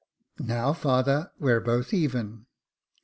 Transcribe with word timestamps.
Now, 0.39 0.73
father, 0.73 1.31
we're 1.37 1.59
both 1.61 1.93
even." 1.93 2.47